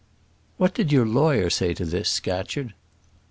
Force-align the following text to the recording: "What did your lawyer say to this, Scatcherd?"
"What 0.57 0.73
did 0.73 0.91
your 0.91 1.05
lawyer 1.05 1.51
say 1.51 1.75
to 1.75 1.85
this, 1.85 2.09
Scatcherd?" 2.09 2.73